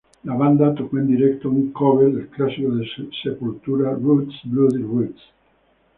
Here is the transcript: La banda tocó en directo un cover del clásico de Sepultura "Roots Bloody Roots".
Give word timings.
La 0.23 0.33
banda 0.33 0.73
tocó 0.73 0.97
en 0.97 1.05
directo 1.05 1.51
un 1.51 1.71
cover 1.71 2.11
del 2.11 2.27
clásico 2.29 2.71
de 2.71 2.87
Sepultura 3.23 3.91
"Roots 3.93 4.33
Bloody 4.45 4.81
Roots". 4.81 5.21